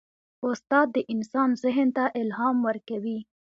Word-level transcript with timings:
استاد 0.47 0.87
د 0.95 0.97
انسان 1.13 1.49
ذهن 1.63 1.87
ته 1.97 2.03
الهام 2.21 2.55
ورکوي. 2.67 3.19